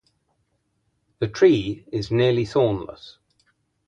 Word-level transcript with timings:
The 1.19 1.27
tree 1.27 1.85
is 1.91 2.09
nearly 2.09 2.43
thornless. 2.43 3.19